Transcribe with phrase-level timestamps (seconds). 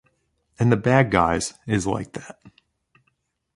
[0.57, 2.39] And the bad guys is like that